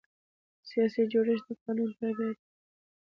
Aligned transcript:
سیاسي 0.69 1.01
جوړښت 1.11 1.45
د 1.47 1.49
قانون 1.63 1.89
تابع 1.99 2.25
دی 2.35 2.39